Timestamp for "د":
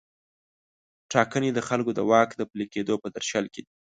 1.53-1.59, 1.95-1.99, 2.35-2.41